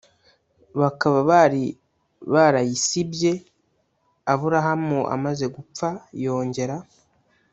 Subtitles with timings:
[0.79, 1.63] Bakaba bari
[2.33, 3.31] barayasibye
[4.31, 5.87] aburahamu amaze gupfa
[6.23, 6.75] yongera